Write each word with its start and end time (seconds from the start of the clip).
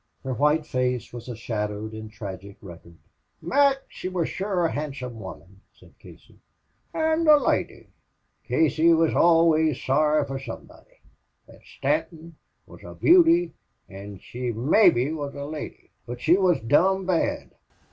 Her 0.23 0.33
white 0.33 0.65
face 0.65 1.13
was 1.13 1.29
a 1.29 1.35
shadowed 1.35 1.93
and 1.93 2.09
tragic 2.11 2.57
record. 2.59 2.97
"Mac, 3.39 3.77
she 3.87 4.09
wor 4.09 4.25
shure 4.25 4.65
a 4.65 4.71
handsome 4.71 5.19
woman," 5.19 5.61
said 5.73 5.93
Casey, 5.99 6.39
"an' 6.91 7.27
a 7.27 7.37
loidy." 7.37 7.85
"Casey, 8.43 8.85
yez 8.87 9.13
are 9.13 9.17
always 9.19 9.79
sorry 9.85 10.25
fer 10.25 10.39
somebody.... 10.39 11.01
Thot 11.45 11.59
Stanton 11.77 12.35
wuz 12.65 12.79
a 12.83 12.95
beauty 12.95 13.53
an' 13.89 14.17
she 14.17 14.51
mebbe 14.51 15.15
wuz 15.15 15.33
a 15.35 15.45
loidy. 15.45 15.91
But 16.07 16.19
she 16.19 16.35
wuz 16.35 16.55
dom' 16.67 17.05
bad." 17.05 17.51